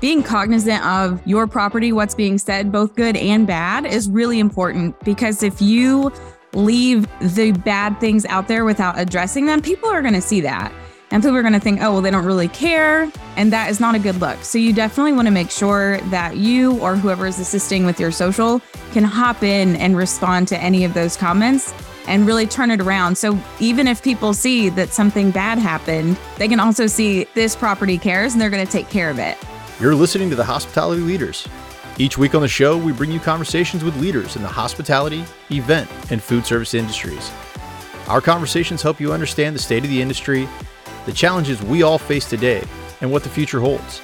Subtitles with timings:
[0.00, 4.98] being cognizant of your property, what's being said, both good and bad, is really important
[5.04, 6.10] because if you
[6.54, 10.72] leave the bad things out there without addressing them, people are going to see that.
[11.12, 13.10] And people are going to think, oh, well, they don't really care.
[13.36, 14.42] And that is not a good look.
[14.44, 18.12] So you definitely want to make sure that you or whoever is assisting with your
[18.12, 18.60] social
[18.92, 21.74] can hop in and respond to any of those comments
[22.06, 23.18] and really turn it around.
[23.18, 27.98] So even if people see that something bad happened, they can also see this property
[27.98, 29.36] cares and they're going to take care of it.
[29.80, 31.48] You're listening to the Hospitality Leaders.
[31.98, 35.90] Each week on the show, we bring you conversations with leaders in the hospitality, event,
[36.10, 37.30] and food service industries.
[38.08, 40.48] Our conversations help you understand the state of the industry
[41.06, 42.62] the challenges we all face today,
[43.00, 44.02] and what the future holds.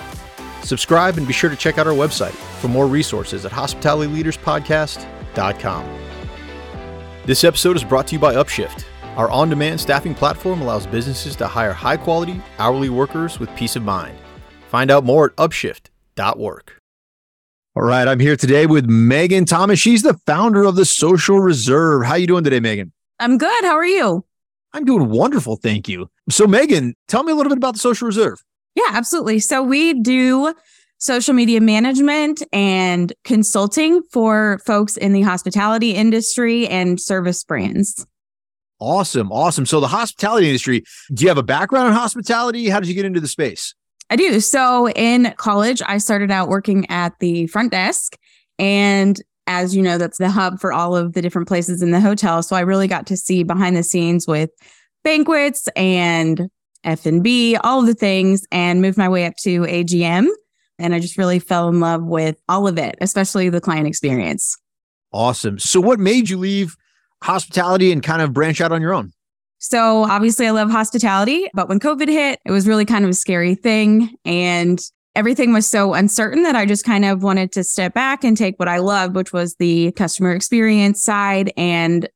[0.63, 5.99] Subscribe and be sure to check out our website for more resources at hospitalityleaderspodcast.com.
[7.25, 8.85] This episode is brought to you by Upshift.
[9.17, 13.77] Our on demand staffing platform allows businesses to hire high quality, hourly workers with peace
[13.77, 14.19] of mind.
[14.69, 16.81] Find out more at upshift.work.
[17.77, 19.79] All right, I'm here today with Megan Thomas.
[19.79, 22.05] She's the founder of the Social Reserve.
[22.05, 22.93] How are you doing today, Megan?
[23.21, 23.65] I'm good.
[23.65, 24.25] How are you?
[24.73, 26.09] I'm doing wonderful, thank you.
[26.31, 28.43] So, Megan, tell me a little bit about the Social Reserve.
[28.75, 29.39] Yeah, absolutely.
[29.41, 30.55] So, we do
[30.99, 38.07] social media management and consulting for folks in the hospitality industry and service brands.
[38.81, 39.31] Awesome.
[39.31, 39.67] Awesome.
[39.67, 42.69] So, the hospitality industry, do you have a background in hospitality?
[42.69, 43.75] How did you get into the space?
[44.09, 44.41] I do.
[44.41, 48.17] So, in college, I started out working at the front desk
[48.59, 52.01] and as you know, that's the hub for all of the different places in the
[52.01, 52.43] hotel.
[52.43, 54.51] So I really got to see behind the scenes with
[55.05, 56.49] banquets and
[56.85, 60.27] F&B, all of the things and moved my way up to AGM.
[60.79, 64.57] And I just really fell in love with all of it, especially the client experience.
[65.13, 65.59] Awesome.
[65.59, 66.77] So what made you leave
[67.23, 69.13] hospitality and kind of branch out on your own?
[69.59, 73.15] So obviously I love hospitality, but when COVID hit, it was really kind of a
[73.15, 74.15] scary thing.
[74.25, 74.81] And
[75.15, 78.59] everything was so uncertain that I just kind of wanted to step back and take
[78.59, 82.09] what I loved, which was the customer experience side and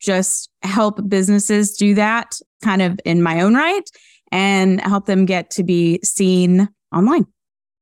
[0.00, 3.88] just help businesses do that kind of in my own right
[4.32, 7.26] and help them get to be seen online.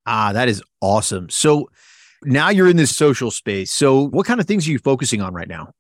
[0.07, 1.29] Ah, that is awesome.
[1.31, 1.69] So
[2.23, 3.73] now you're in this social space.
[3.73, 5.73] So what kind of things are you focusing on right now?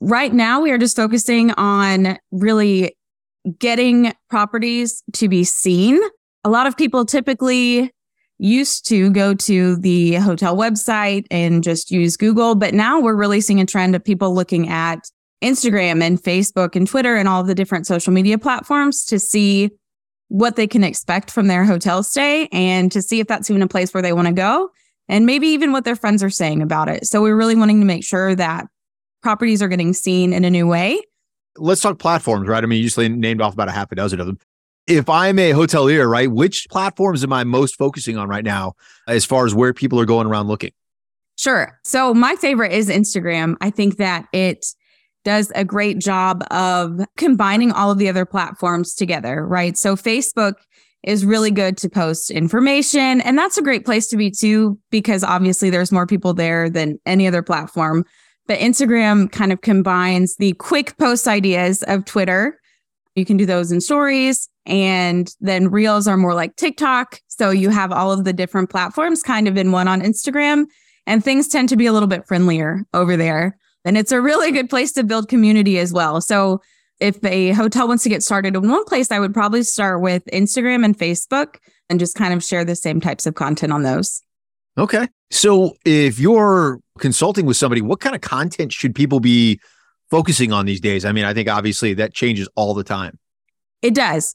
[0.00, 2.96] Right now, we are just focusing on really
[3.58, 6.00] getting properties to be seen.
[6.44, 7.92] A lot of people typically
[8.38, 13.40] used to go to the hotel website and just use Google, but now we're really
[13.40, 15.10] seeing a trend of people looking at
[15.42, 19.70] Instagram and Facebook and Twitter and all the different social media platforms to see
[20.28, 23.68] what they can expect from their hotel stay and to see if that's even a
[23.68, 24.68] place where they want to go
[25.08, 27.06] and maybe even what their friends are saying about it.
[27.06, 28.66] So we're really wanting to make sure that
[29.22, 31.00] properties are getting seen in a new way.
[31.56, 32.62] Let's talk platforms, right?
[32.62, 34.38] I mean, you just named off about a half a dozen of them
[34.88, 38.72] if I'm a hotelier, right, which platforms am I most focusing on right now
[39.06, 40.72] as far as where people are going around looking?
[41.36, 41.78] Sure.
[41.84, 43.56] So my favorite is Instagram.
[43.60, 44.66] I think that it
[45.24, 49.76] does a great job of combining all of the other platforms together, right?
[49.76, 50.54] So Facebook
[51.04, 55.22] is really good to post information and that's a great place to be too because
[55.22, 58.04] obviously there's more people there than any other platform.
[58.48, 62.58] But Instagram kind of combines the quick post ideas of Twitter.
[63.14, 67.20] You can do those in stories and then reels are more like TikTok.
[67.28, 70.64] So you have all of the different platforms kind of in one on Instagram.
[71.06, 73.56] And things tend to be a little bit friendlier over there.
[73.84, 76.20] And it's a really good place to build community as well.
[76.20, 76.60] So
[77.00, 80.24] if a hotel wants to get started in one place, I would probably start with
[80.32, 81.56] Instagram and Facebook
[81.88, 84.22] and just kind of share the same types of content on those.
[84.76, 85.08] Okay.
[85.30, 89.60] So if you're consulting with somebody, what kind of content should people be
[90.10, 91.04] focusing on these days?
[91.04, 93.18] I mean, I think obviously that changes all the time.
[93.82, 94.34] It does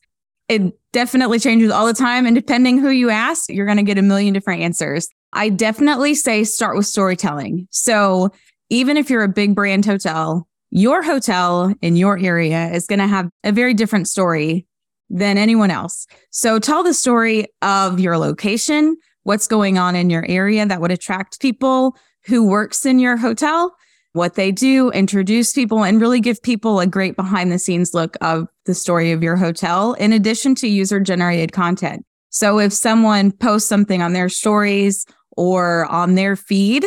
[0.50, 2.25] it definitely changes all the time.
[2.25, 5.07] And depending who you ask, you're going to get a million different answers.
[5.31, 7.68] I definitely say start with storytelling.
[7.72, 8.29] So
[8.69, 13.07] even if you're a big brand hotel, your hotel in your area is going to
[13.07, 14.66] have a very different story
[15.09, 16.07] than anyone else.
[16.31, 20.92] So tell the story of your location, what's going on in your area that would
[20.92, 21.95] attract people
[22.25, 23.75] who works in your hotel
[24.14, 28.16] what they do, introduce people, and really give people a great behind the scenes look
[28.22, 32.06] of the story of your hotel, in addition to user generated content.
[32.30, 35.06] So if someone posts something on their stories
[35.36, 36.86] or on their feed,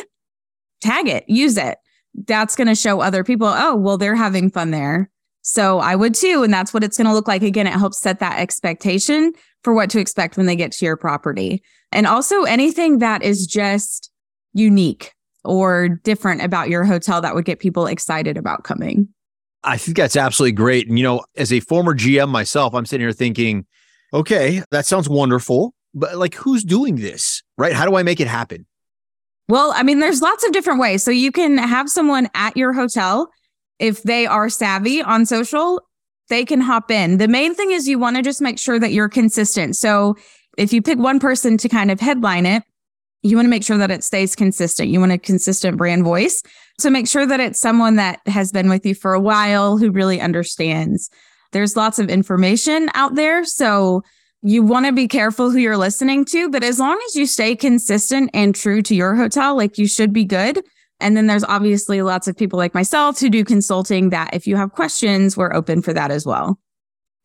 [0.81, 1.79] tag it, use it.
[2.27, 5.11] That's going to show other people, oh, well, they're having fun there.
[5.43, 6.43] So I would too.
[6.43, 7.43] And that's what it's going to look like.
[7.43, 10.97] Again, it helps set that expectation for what to expect when they get to your
[10.97, 11.63] property.
[11.93, 14.11] And also anything that is just
[14.53, 15.16] unique
[15.47, 19.09] or different about your hotel that would get people excited about coming?
[19.65, 20.89] I think that's absolutely great.
[20.89, 23.67] And, you know, as a former GM myself, I'm sitting here thinking,
[24.13, 25.75] okay, that sounds wonderful.
[25.95, 27.73] but like who's doing this, right?
[27.73, 28.67] How do I make it happen?
[29.49, 31.03] Well, I mean, there's lots of different ways.
[31.03, 33.31] So you can have someone at your hotel.
[33.79, 35.81] If they are savvy on social,
[36.29, 37.19] they can hop in.
[37.19, 39.77] The main thing is you want to just make sure that you're consistent.
[39.77, 40.17] So
[40.59, 42.63] if you pick one person to kind of headline it,
[43.23, 44.89] you want to make sure that it stays consistent.
[44.89, 46.43] You want a consistent brand voice.
[46.79, 49.91] So make sure that it's someone that has been with you for a while who
[49.91, 51.11] really understands.
[51.53, 53.45] There's lots of information out there.
[53.45, 54.03] So
[54.43, 57.57] you want to be careful who you're listening to, but as long as you stay
[57.57, 60.63] consistent and true to your hotel, like you should be good.
[61.01, 64.57] And then there's obviously lots of people like myself who do consulting that if you
[64.57, 66.59] have questions, we're open for that as well.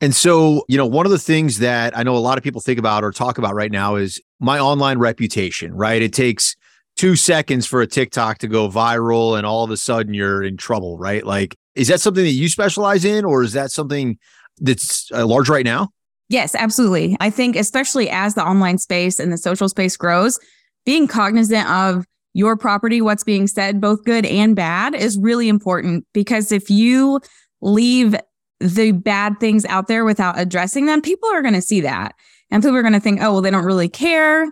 [0.02, 2.60] And so, you know, one of the things that I know a lot of people
[2.60, 6.02] think about or talk about right now is my online reputation, right?
[6.02, 6.56] It takes
[6.98, 10.58] two seconds for a TikTok to go viral and all of a sudden you're in
[10.58, 11.24] trouble, right?
[11.24, 14.18] Like, is that something that you specialize in or is that something
[14.58, 15.90] that's uh, large right now?
[16.30, 17.16] Yes, absolutely.
[17.20, 20.40] I think, especially as the online space and the social space grows,
[20.86, 26.06] being cognizant of your property, what's being said, both good and bad, is really important
[26.14, 27.20] because if you
[27.62, 28.16] leave
[28.62, 32.16] the bad things out there without addressing them, people are going to see that.
[32.50, 34.46] And people are going to think, oh, well, they don't really care.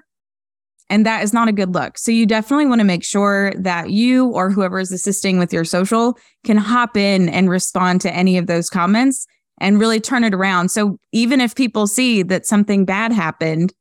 [0.90, 1.98] And that is not a good look.
[1.98, 5.64] So you definitely want to make sure that you or whoever is assisting with your
[5.64, 9.28] social can hop in and respond to any of those comments
[9.62, 10.70] and really turn it around.
[10.70, 13.74] So even if people see that something bad happened,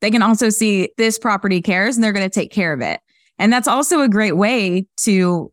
[0.00, 3.00] they can also see this property cares and they're going to take care of it.
[3.38, 5.52] And that's also a great way to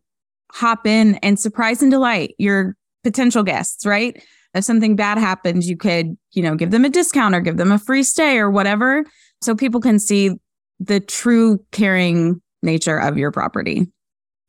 [0.52, 4.22] hop in and surprise and delight your potential guests, right?
[4.54, 7.70] If something bad happens, you could, you know, give them a discount or give them
[7.70, 9.04] a free stay or whatever.
[9.40, 10.32] So people can see
[10.80, 13.86] the true caring nature of your property.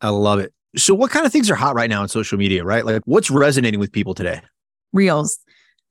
[0.01, 0.53] I love it.
[0.75, 2.85] So what kind of things are hot right now on social media, right?
[2.85, 4.41] Like what's resonating with people today?
[4.93, 5.37] Reels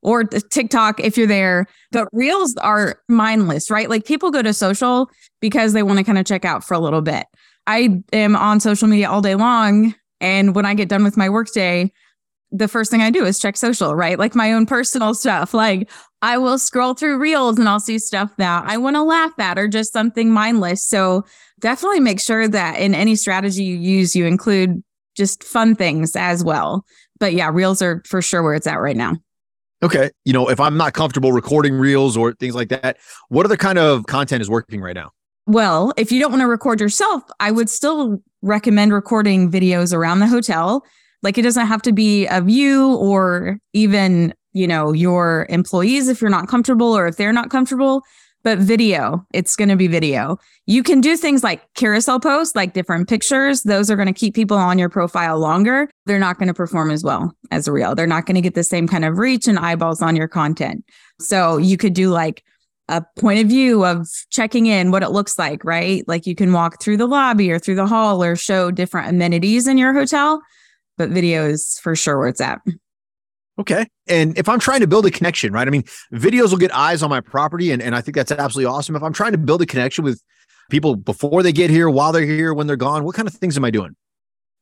[0.02, 1.66] or TikTok if you're there.
[1.92, 3.88] But reels are mindless, right?
[3.88, 5.10] Like people go to social
[5.40, 7.26] because they want to kind of check out for a little bit.
[7.66, 9.94] I am on social media all day long.
[10.20, 11.92] And when I get done with my workday,
[12.52, 14.18] the first thing I do is check social, right?
[14.18, 15.54] Like my own personal stuff.
[15.54, 15.90] Like
[16.22, 19.58] I will scroll through reels and I'll see stuff that I want to laugh at
[19.58, 20.84] or just something mindless.
[20.84, 21.24] So
[21.60, 24.82] definitely make sure that in any strategy you use, you include
[25.16, 26.84] just fun things as well.
[27.18, 29.16] But yeah, reels are for sure where it's at right now.
[29.82, 30.10] Okay.
[30.24, 32.98] You know, if I'm not comfortable recording reels or things like that,
[33.28, 35.10] what other kind of content is working right now?
[35.46, 40.20] Well, if you don't want to record yourself, I would still recommend recording videos around
[40.20, 40.84] the hotel
[41.22, 46.20] like it doesn't have to be of you or even, you know, your employees if
[46.20, 48.02] you're not comfortable or if they're not comfortable,
[48.42, 50.38] but video, it's going to be video.
[50.66, 53.62] You can do things like carousel posts, like different pictures.
[53.62, 55.90] Those are going to keep people on your profile longer.
[56.06, 57.94] They're not going to perform as well as real.
[57.94, 60.84] They're not going to get the same kind of reach and eyeballs on your content.
[61.20, 62.42] So you could do like
[62.88, 66.02] a point of view of checking in what it looks like, right?
[66.08, 69.66] Like you can walk through the lobby or through the hall or show different amenities
[69.66, 70.40] in your hotel
[71.00, 72.60] but video is for sure where it's at.
[73.58, 73.86] Okay.
[74.06, 75.66] And if I'm trying to build a connection, right?
[75.66, 77.70] I mean, videos will get eyes on my property.
[77.70, 78.96] And, and I think that's absolutely awesome.
[78.96, 80.22] If I'm trying to build a connection with
[80.68, 83.56] people before they get here, while they're here, when they're gone, what kind of things
[83.56, 83.96] am I doing?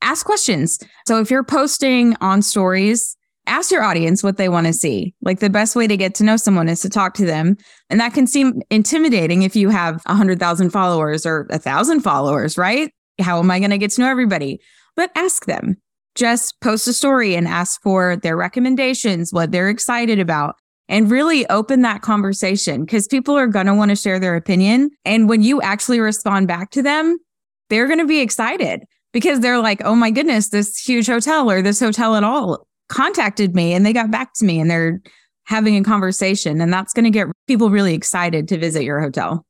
[0.01, 0.79] Ask questions.
[1.09, 3.17] So if you're posting on stories,
[3.49, 5.13] ask your audience what they want to see.
[5.23, 7.57] Like the best way to get to know someone is to talk to them.
[7.91, 12.93] And that can seem intimidating if you have 100,000 followers or 1,000 followers, right?
[13.21, 14.61] How am I going to get to know everybody?
[14.95, 15.77] But ask them
[16.19, 20.57] just post a story and ask for their recommendations, what they're excited about,
[20.89, 24.91] and really open that conversation because people are going to want to share their opinion.
[25.05, 27.19] And when you actually respond back to them,
[27.71, 28.83] they're going to be excited
[29.13, 33.55] because they're like, oh my goodness, this huge hotel or this hotel at all contacted
[33.55, 35.01] me and they got back to me and they're
[35.45, 36.61] having a conversation.
[36.61, 39.45] And that's going to get people really excited to visit your hotel.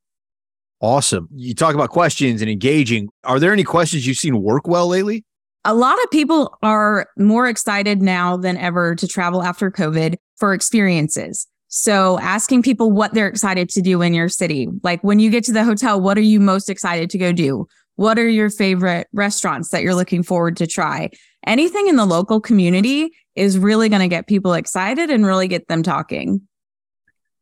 [0.80, 1.28] Awesome.
[1.34, 3.08] You talk about questions and engaging.
[3.25, 5.25] Are there any questions you've seen work well lately?
[5.68, 10.54] A lot of people are more excited now than ever to travel after COVID for
[10.54, 11.46] experiences.
[11.66, 14.68] So asking people what they're excited to do in your city.
[14.82, 17.66] Like when you get to the hotel, what are you most excited to go do?
[17.96, 21.10] What are your favorite restaurants that you're looking forward to try?
[21.46, 25.68] Anything in the local community is really going to get people excited and really get
[25.68, 26.40] them talking.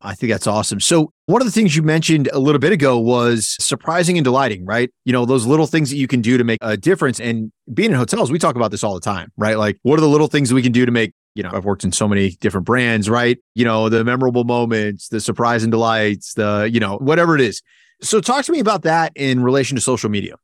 [0.01, 0.79] I think that's awesome.
[0.79, 4.63] So, one of the things you mentioned a little bit ago was surprising and delighting,
[4.65, 4.91] right?
[5.05, 7.19] You know, those little things that you can do to make a difference.
[7.19, 9.57] And being in hotels, we talk about this all the time, right?
[9.57, 11.65] Like, what are the little things that we can do to make, you know, I've
[11.65, 13.39] worked in so many different brands, right?
[13.55, 17.61] You know, the memorable moments, the surprise and delights, the, you know, whatever it is.
[18.01, 20.35] So, talk to me about that in relation to social media.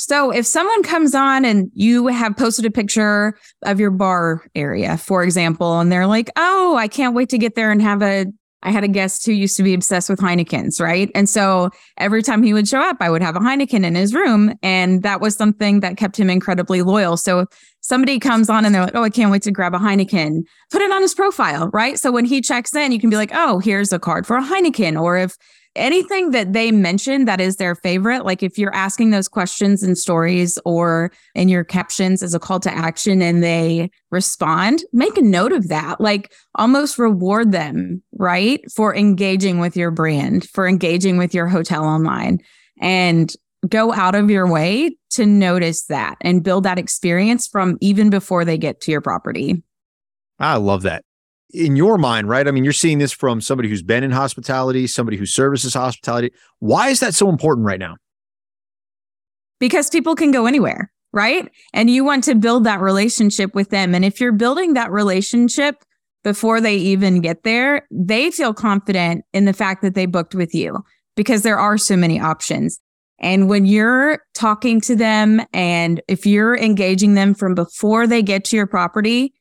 [0.00, 4.96] So if someone comes on and you have posted a picture of your bar area,
[4.96, 8.26] for example, and they're like, "Oh, I can't wait to get there and have a
[8.62, 11.10] I had a guest who used to be obsessed with Heineken's, right?
[11.14, 14.14] And so every time he would show up, I would have a Heineken in his
[14.14, 14.54] room.
[14.62, 17.16] And that was something that kept him incredibly loyal.
[17.16, 17.46] So
[17.80, 20.82] somebody comes on and they're like, oh, I can't wait to grab a Heineken, put
[20.82, 21.98] it on his profile, right?
[21.98, 24.42] So when he checks in, you can be like, oh, here's a card for a
[24.42, 25.00] Heineken.
[25.00, 25.36] Or if
[25.76, 29.94] anything that they mention that is their favorite, like if you're asking those questions in
[29.94, 35.22] stories or in your captions as a call to action and they respond, make a
[35.22, 36.00] note of that.
[36.00, 38.60] Like almost reward them, right?
[38.72, 42.40] For engaging with your brand, for engaging with your hotel online
[42.80, 43.32] and
[43.68, 48.44] go out of your way to notice that and build that experience from even before
[48.44, 49.62] they get to your property.
[50.38, 51.04] I love that
[51.50, 52.46] in your mind, right?
[52.46, 56.32] I mean, you're seeing this from somebody who's been in hospitality, somebody who services hospitality.
[56.58, 57.96] Why is that so important right now?
[59.58, 61.50] Because people can go anywhere, right?
[61.72, 63.94] And you want to build that relationship with them.
[63.94, 65.82] And if you're building that relationship
[66.24, 70.54] before they even get there, they feel confident in the fact that they booked with
[70.54, 70.78] you
[71.16, 72.80] because there are so many options.
[73.20, 78.44] And when you're talking to them and if you're engaging them from before they get
[78.46, 79.32] to your property,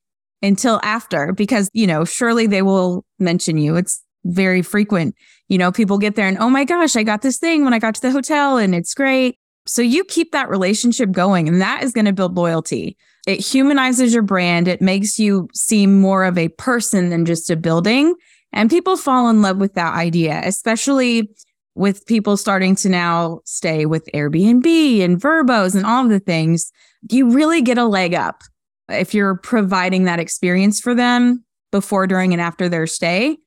[0.42, 3.76] until after because, you know, surely they will mention you.
[3.76, 5.16] It's very frequent.
[5.48, 7.80] You know, people get there and, oh my gosh, I got this thing when I
[7.80, 9.38] got to the hotel and it's great.
[9.66, 12.98] So you keep that relationship going and that is going to build loyalty.
[13.28, 14.68] It humanizes your brand.
[14.68, 18.16] It makes you seem more of a person than just a building.
[18.54, 21.30] And people fall in love with that idea, especially
[21.76, 26.72] with people starting to now stay with Airbnb and VRBOs and all the things.
[27.12, 28.42] You really get a leg up
[28.90, 33.38] if you're providing that experience for them before, during, and after their stay,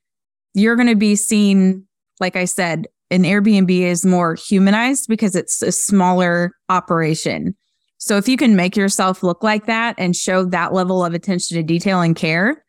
[0.52, 1.86] you're going to be seen,
[2.20, 7.56] like I said, an Airbnb is more humanized because it's a smaller operation.
[8.00, 11.58] So if you can make yourself look like that and show that level of attention
[11.58, 12.64] to detail and care,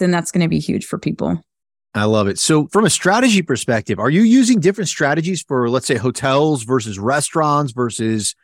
[0.00, 1.40] then that's going to be huge for people.
[1.94, 2.38] I love it.
[2.38, 6.98] So, from a strategy perspective, are you using different strategies for, let's say, hotels versus
[6.98, 8.34] restaurants versus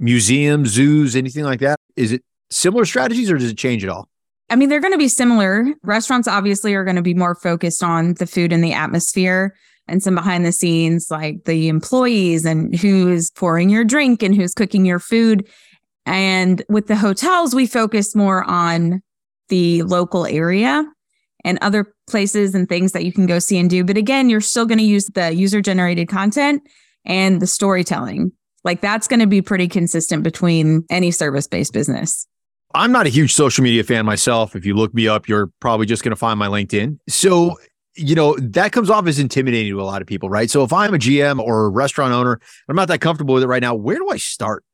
[0.00, 1.78] museums, zoos, anything like that?
[1.96, 4.08] Is it similar strategies or does it change at all?
[4.50, 5.66] I mean, they're going to be similar.
[5.82, 9.54] Restaurants obviously are going to be more focused on the food and the atmosphere
[9.88, 14.54] and some behind the scenes, like the employees and who's pouring your drink and who's
[14.54, 15.48] cooking your food.
[16.06, 19.02] And with the hotels, we focus more on
[19.48, 20.84] the local area
[21.44, 23.84] and other places and things that you can go see and do.
[23.84, 26.62] But again, you're still going to use the user generated content
[27.04, 28.32] and the storytelling.
[28.64, 32.26] Like that's going to be pretty consistent between any service based business.
[32.74, 34.54] I'm not a huge social media fan myself.
[34.54, 36.98] If you look me up, you're probably just going to find my LinkedIn.
[37.08, 37.56] So,
[37.98, 40.50] you know, that comes off as intimidating to a lot of people, right?
[40.50, 43.48] So if I'm a GM or a restaurant owner, I'm not that comfortable with it
[43.48, 43.74] right now.
[43.74, 44.64] Where do I start?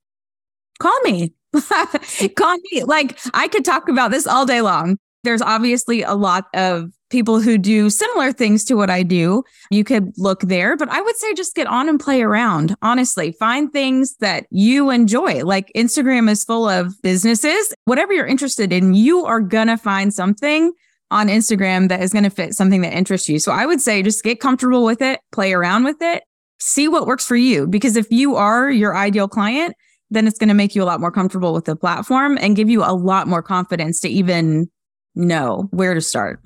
[0.78, 1.33] Call me.
[2.37, 2.85] Call me.
[2.85, 4.99] Like I could talk about this all day long.
[5.23, 9.43] There's obviously a lot of people who do similar things to what I do.
[9.71, 12.75] You could look there, but I would say just get on and play around.
[12.83, 15.45] Honestly, find things that you enjoy.
[15.45, 17.73] Like Instagram is full of businesses.
[17.85, 20.73] Whatever you're interested in, you are going to find something
[21.14, 23.38] on Instagram that is going to fit something that interests you.
[23.38, 26.25] So I would say just get comfortable with it, play around with it,
[26.59, 27.68] see what works for you.
[27.68, 29.76] Because if you are your ideal client,
[30.11, 32.68] then it's going to make you a lot more comfortable with the platform and give
[32.68, 34.68] you a lot more confidence to even
[35.14, 36.40] know where to start.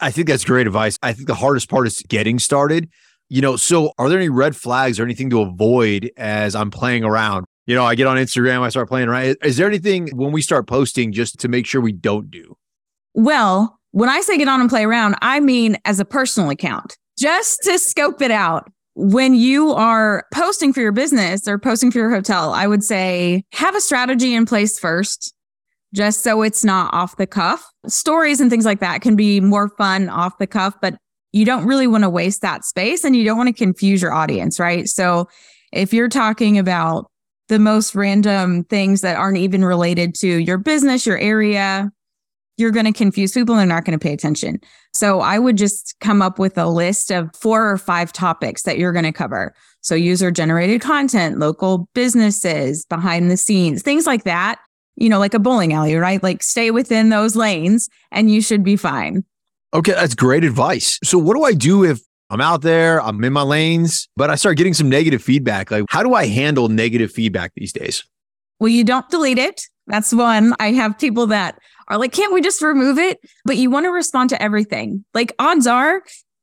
[0.00, 0.98] I think that's great advice.
[1.00, 2.90] I think the hardest part is getting started.
[3.28, 7.04] You know, so are there any red flags or anything to avoid as I'm playing
[7.04, 7.46] around?
[7.66, 9.36] You know, I get on Instagram, I start playing around.
[9.44, 12.56] Is there anything when we start posting just to make sure we don't do?
[13.14, 16.96] Well, when I say get on and play around, I mean as a personal account,
[17.18, 18.70] just to scope it out.
[18.94, 23.42] When you are posting for your business or posting for your hotel, I would say
[23.54, 25.34] have a strategy in place first
[25.92, 27.64] just so it's not off the cuff.
[27.88, 30.96] Stories and things like that can be more fun off the cuff, but
[31.32, 34.12] you don't really want to waste that space and you don't want to confuse your
[34.12, 34.86] audience, right?
[34.86, 35.28] So
[35.72, 37.10] if you're talking about
[37.48, 41.90] the most random things that aren't even related to your business, your area,
[42.58, 44.60] you're going to confuse people and they're not going to pay attention.
[44.92, 48.78] So I would just come up with a list of four or five topics that
[48.78, 49.54] you're going to cover.
[49.80, 54.58] So user generated content, local businesses, behind the scenes, things like that
[54.98, 56.22] you know, like a bowling alley, right?
[56.22, 59.24] Like stay within those lanes and you should be fine.
[59.72, 60.98] Okay, that's great advice.
[61.04, 62.00] So, what do I do if
[62.30, 65.70] I'm out there, I'm in my lanes, but I start getting some negative feedback?
[65.70, 68.02] Like, how do I handle negative feedback these days?
[68.60, 69.62] Well, you don't delete it.
[69.88, 70.54] That's one.
[70.60, 73.18] I have people that are like, can't we just remove it?
[73.44, 75.04] But you want to respond to everything.
[75.14, 76.02] Like, odds are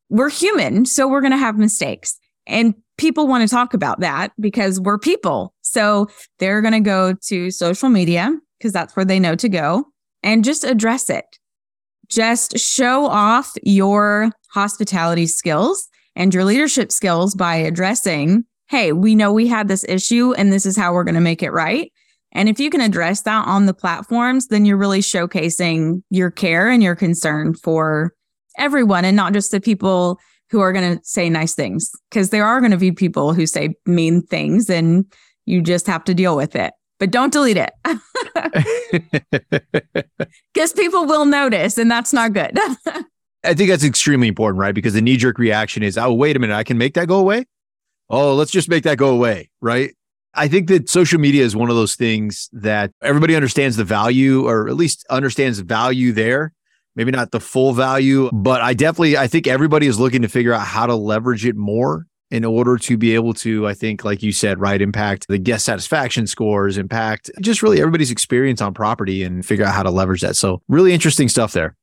[0.10, 2.18] we're human, so we're going to have mistakes.
[2.48, 5.54] And people want to talk about that because we're people.
[5.62, 6.08] So
[6.40, 9.86] they're going to go to social media because that's where they know to go
[10.24, 11.26] and just address it.
[12.08, 19.34] Just show off your hospitality skills and your leadership skills by addressing, hey, we know
[19.34, 21.92] we had this issue and this is how we're going to make it right.
[22.36, 26.70] And if you can address that on the platforms, then you're really showcasing your care
[26.70, 28.14] and your concern for
[28.58, 30.20] everyone and not just the people
[30.52, 33.48] who are going to say nice things because there are going to be people who
[33.48, 35.06] say mean things and
[35.46, 36.74] you just have to deal with it.
[37.00, 37.72] But don't delete it
[40.54, 42.58] because people will notice and that's not good.
[43.44, 44.74] I think that's extremely important, right?
[44.74, 47.20] Because the knee jerk reaction is, oh, wait a minute, I can make that go
[47.20, 47.46] away.
[48.10, 49.94] Oh, let's just make that go away, right?
[50.36, 54.48] I think that social media is one of those things that everybody understands the value
[54.48, 56.54] or at least understands value there.
[56.96, 60.54] Maybe not the full value, but I definitely I think everybody is looking to figure
[60.54, 64.24] out how to leverage it more in order to be able to, I think, like
[64.24, 69.24] you said, right, impact the guest satisfaction scores, impact just really everybody's experience on property
[69.24, 70.36] and figure out how to leverage that.
[70.36, 71.76] So, really interesting stuff there.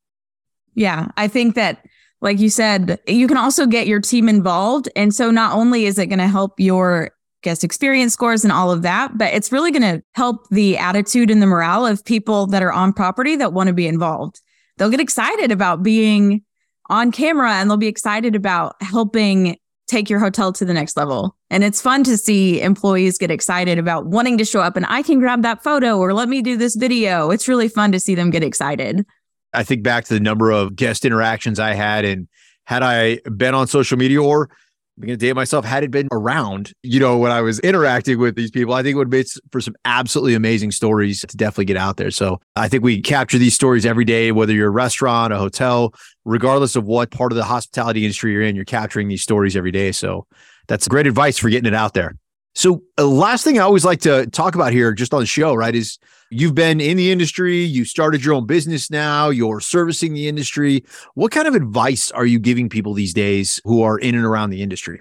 [0.74, 1.08] Yeah.
[1.16, 1.84] I think that,
[2.20, 4.88] like you said, you can also get your team involved.
[4.96, 7.10] And so, not only is it going to help your
[7.42, 11.30] guest experience scores and all of that, but it's really going to help the attitude
[11.30, 14.40] and the morale of people that are on property that want to be involved.
[14.78, 16.42] They'll get excited about being
[16.88, 19.56] on camera and they'll be excited about helping
[19.88, 21.36] take your hotel to the next level.
[21.50, 25.02] And it's fun to see employees get excited about wanting to show up and I
[25.02, 27.30] can grab that photo or let me do this video.
[27.30, 29.04] It's really fun to see them get excited.
[29.52, 32.26] I think back to the number of guest interactions I had and
[32.64, 34.50] had I been on social media or
[34.96, 35.64] I'm going to date myself.
[35.64, 38.94] Had it been around, you know, when I was interacting with these people, I think
[38.94, 42.10] it would make for some absolutely amazing stories to definitely get out there.
[42.10, 45.94] So I think we capture these stories every day, whether you're a restaurant, a hotel,
[46.26, 49.72] regardless of what part of the hospitality industry you're in, you're capturing these stories every
[49.72, 49.92] day.
[49.92, 50.26] So
[50.68, 52.16] that's great advice for getting it out there.
[52.54, 55.54] So, uh, last thing I always like to talk about here, just on the show,
[55.54, 55.98] right, is
[56.30, 60.84] you've been in the industry, you started your own business now, you're servicing the industry.
[61.14, 64.50] What kind of advice are you giving people these days who are in and around
[64.50, 65.00] the industry?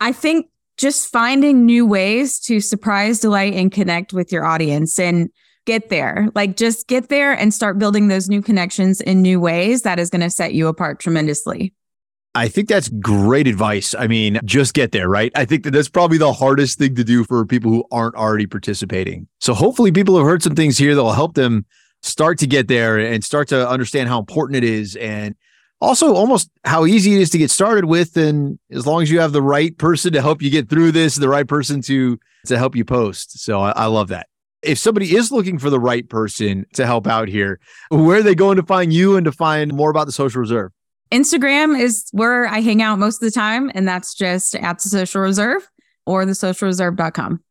[0.00, 5.30] I think just finding new ways to surprise, delight, and connect with your audience and
[5.66, 6.28] get there.
[6.34, 9.82] Like, just get there and start building those new connections in new ways.
[9.82, 11.74] That is going to set you apart tremendously.
[12.34, 13.94] I think that's great advice.
[13.98, 15.32] I mean, just get there, right?
[15.34, 18.46] I think that that's probably the hardest thing to do for people who aren't already
[18.46, 19.26] participating.
[19.40, 21.66] So hopefully people have heard some things here that will help them
[22.02, 25.34] start to get there and start to understand how important it is and
[25.80, 29.20] also almost how easy it is to get started with and as long as you
[29.20, 32.58] have the right person to help you get through this the right person to to
[32.58, 34.28] help you post so i, I love that
[34.62, 38.34] if somebody is looking for the right person to help out here where are they
[38.34, 40.72] going to find you and to find more about the social reserve
[41.12, 44.88] Instagram is where I hang out most of the time, and that's just at the
[44.88, 45.68] social reserve
[46.06, 47.42] or the socialreserve.com.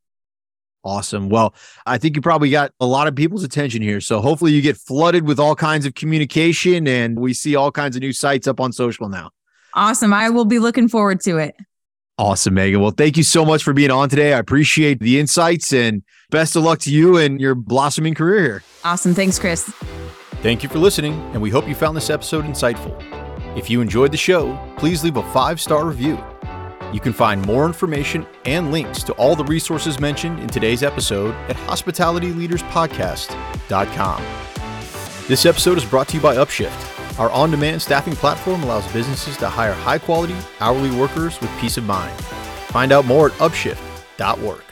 [0.83, 1.29] Awesome.
[1.29, 1.53] Well,
[1.85, 3.99] I think you probably got a lot of people's attention here.
[3.99, 7.97] So hopefully you get flooded with all kinds of communication and we see all kinds
[7.97, 9.31] of new sites up on social now.
[9.73, 10.13] Awesome.
[10.13, 11.55] I will be looking forward to it.
[12.17, 12.81] Awesome, Megan.
[12.81, 14.33] Well, thank you so much for being on today.
[14.33, 18.63] I appreciate the insights and best of luck to you and your blossoming career here.
[18.83, 19.13] Awesome.
[19.13, 19.63] Thanks, Chris.
[20.41, 23.18] Thank you for listening, and we hope you found this episode insightful.
[23.55, 26.17] If you enjoyed the show, please leave a five star review.
[26.93, 31.35] You can find more information and links to all the resources mentioned in today's episode
[31.49, 34.23] at hospitalityleaderspodcast.com.
[35.27, 37.19] This episode is brought to you by Upshift.
[37.19, 41.77] Our on demand staffing platform allows businesses to hire high quality, hourly workers with peace
[41.77, 42.19] of mind.
[42.69, 44.68] Find out more at upshift.work.